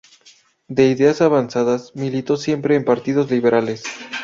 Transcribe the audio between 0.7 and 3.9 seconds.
ideas avanzadas, militó siempre en partidos liberales.